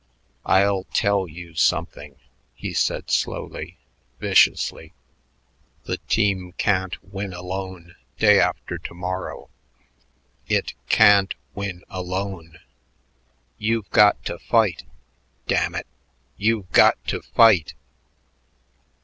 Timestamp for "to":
8.79-8.93, 14.25-14.39, 17.09-17.21